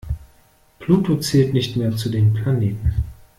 [0.79, 3.03] Pluto zählt nicht mehr zu den Planeten.